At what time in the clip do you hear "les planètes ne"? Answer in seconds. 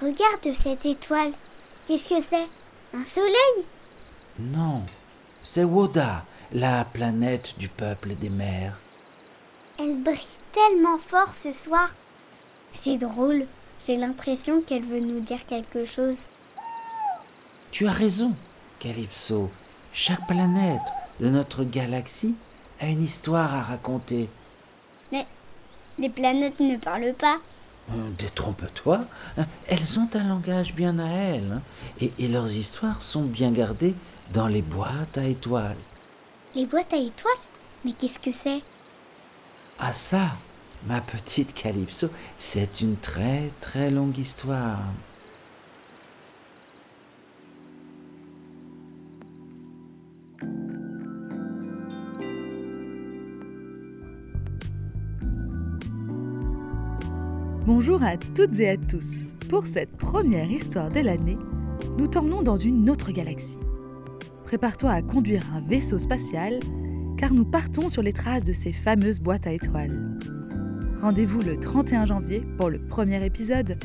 25.98-26.76